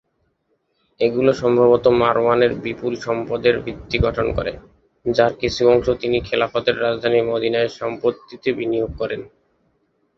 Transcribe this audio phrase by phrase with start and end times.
[0.99, 4.53] এগুলো সম্ভবত মারওয়ানের বিপুল সম্পদের ভিত্তি গঠন করে,
[5.05, 9.21] যার কিছু অংশ তিনি খিলাফতের রাজধানী মদীনায় সম্পত্তিতে বিনিয়োগ করেন।